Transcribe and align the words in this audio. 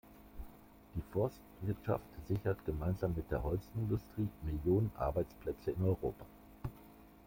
Die 0.95 1.01
Forstwirtschaft 1.13 2.07
sichert 2.27 2.65
gemeinsam 2.65 3.13
mit 3.15 3.29
der 3.29 3.43
Holzindustrie 3.43 4.27
Millionen 4.41 4.89
Arbeitsplätze 4.97 5.69
in 5.73 5.83
Europa. 5.83 6.25